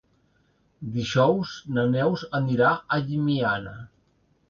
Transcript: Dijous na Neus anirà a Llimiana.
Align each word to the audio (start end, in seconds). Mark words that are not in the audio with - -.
Dijous 0.95 1.53
na 1.77 1.85
Neus 1.93 2.25
anirà 2.43 2.75
a 2.99 3.03
Llimiana. 3.07 3.79